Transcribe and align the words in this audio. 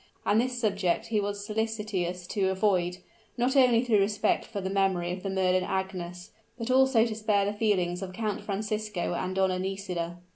And 0.25 0.41
this 0.41 0.59
subject 0.59 1.05
he 1.09 1.19
was 1.21 1.45
solicitous 1.45 2.25
to 2.25 2.47
avoid, 2.49 2.97
not 3.37 3.55
only 3.55 3.83
through 3.85 3.99
respect 3.99 4.45
for 4.45 4.59
the 4.59 4.67
memory 4.67 5.11
of 5.11 5.21
the 5.21 5.29
murdered 5.29 5.61
Agnes, 5.61 6.31
but 6.57 6.71
also 6.71 7.05
to 7.05 7.13
spare 7.13 7.45
the 7.45 7.53
feelings 7.53 8.01
of 8.01 8.11
Count 8.11 8.41
Francisco 8.41 9.13
and 9.13 9.35
Donna 9.35 9.59
Nisida. 9.59 10.17